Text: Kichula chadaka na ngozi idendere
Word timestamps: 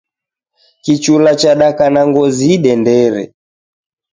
Kichula 0.83 1.31
chadaka 1.41 1.85
na 1.93 2.01
ngozi 2.07 2.43
idendere 2.55 3.23